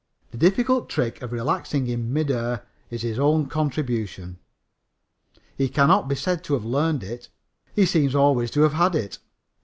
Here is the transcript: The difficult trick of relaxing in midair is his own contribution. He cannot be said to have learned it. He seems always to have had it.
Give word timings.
The 0.31 0.37
difficult 0.39 0.89
trick 0.89 1.21
of 1.21 1.31
relaxing 1.31 1.85
in 1.85 2.11
midair 2.11 2.65
is 2.89 3.03
his 3.03 3.19
own 3.19 3.45
contribution. 3.45 4.39
He 5.55 5.69
cannot 5.69 6.07
be 6.07 6.15
said 6.15 6.43
to 6.45 6.55
have 6.55 6.65
learned 6.65 7.03
it. 7.03 7.29
He 7.75 7.85
seems 7.85 8.15
always 8.15 8.49
to 8.49 8.61
have 8.63 8.73
had 8.73 8.95
it. 8.95 9.19